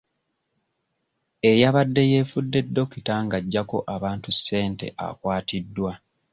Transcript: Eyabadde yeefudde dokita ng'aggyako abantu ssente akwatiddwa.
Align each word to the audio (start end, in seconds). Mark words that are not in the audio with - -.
Eyabadde 1.49 2.01
yeefudde 2.11 2.59
dokita 2.75 3.13
ng'aggyako 3.25 3.77
abantu 3.95 4.29
ssente 4.35 4.85
akwatiddwa. 5.05 5.91